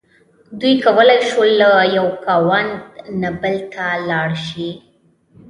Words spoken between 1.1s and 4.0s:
شول له یوه خاوند نه بل ته